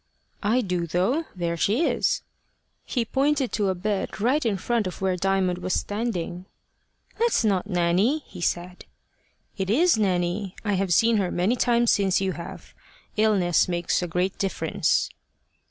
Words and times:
"I 0.41 0.61
do, 0.61 0.87
though. 0.87 1.25
There 1.35 1.55
she 1.55 1.85
is." 1.85 2.23
He 2.85 3.05
pointed 3.05 3.51
to 3.51 3.69
a 3.69 3.75
bed 3.75 4.19
right 4.19 4.43
in 4.43 4.57
front 4.57 4.87
of 4.87 4.99
where 4.99 5.15
Diamond 5.15 5.59
was 5.59 5.75
standing. 5.75 6.47
"That's 7.19 7.45
not 7.45 7.67
Nanny," 7.69 8.23
he 8.25 8.41
said. 8.41 8.85
"It 9.57 9.69
is 9.69 9.99
Nanny. 9.99 10.55
I 10.65 10.73
have 10.73 10.91
seen 10.91 11.17
her 11.17 11.29
many 11.29 11.55
times 11.55 11.91
since 11.91 12.19
you 12.19 12.31
have. 12.31 12.73
Illness 13.15 13.67
makes 13.67 14.01
a 14.01 14.07
great 14.07 14.39
difference." 14.39 15.07